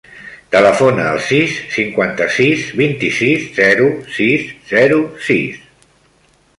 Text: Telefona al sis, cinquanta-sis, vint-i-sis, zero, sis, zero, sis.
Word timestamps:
Telefona 0.53 1.03
al 1.09 1.19
sis, 1.25 1.57
cinquanta-sis, 1.75 2.65
vint-i-sis, 2.81 3.47
zero, 3.61 3.93
sis, 4.19 4.51
zero, 4.75 4.99
sis. 5.31 5.63